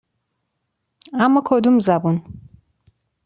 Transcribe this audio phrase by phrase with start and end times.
[1.23, 2.17] اما کدوم زبون؟